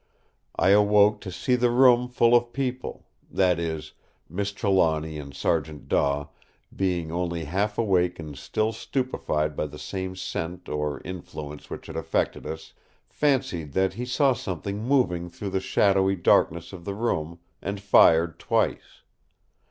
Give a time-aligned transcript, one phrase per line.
[0.55, 3.91] I awoke to see the room full of people; that is,
[4.27, 6.29] Miss Trelawny and Sergeant Daw,
[6.75, 11.95] being only half awake and still stupefied by the same scent or influence which had
[11.97, 12.73] affected us,
[13.09, 18.39] fancied that he saw something moving through the shadowy darkness of the room, and fired
[18.39, 19.03] twice.